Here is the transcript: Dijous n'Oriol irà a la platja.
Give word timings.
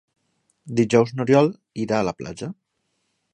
Dijous 0.79 1.13
n'Oriol 1.17 1.51
irà 1.85 2.01
a 2.01 2.07
la 2.09 2.15
platja. 2.23 2.51